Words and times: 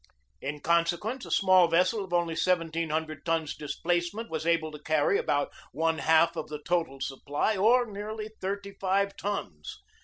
In 0.41 0.61
consequence 0.61 1.27
a 1.27 1.29
small 1.29 1.67
vessel 1.67 2.03
of 2.03 2.11
only 2.11 2.35
seventeen 2.35 2.89
hundred 2.89 3.23
tons 3.23 3.55
displacement 3.55 4.31
was 4.31 4.47
able 4.47 4.71
to 4.71 4.79
carry 4.81 5.19
about 5.19 5.53
one 5.73 5.99
half 5.99 6.35
of 6.35 6.47
the 6.49 6.59
total 6.65 6.99
supply, 6.99 7.55
or 7.55 7.85
nearly 7.85 8.29
thirty 8.41 8.71
five 8.71 9.15
tons. 9.15 9.77